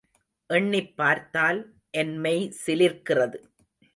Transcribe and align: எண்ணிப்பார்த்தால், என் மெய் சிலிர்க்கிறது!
எண்ணிப்பார்த்தால், 0.49 1.59
என் 1.91 2.17
மெய் 2.17 2.43
சிலிர்க்கிறது! 2.65 3.39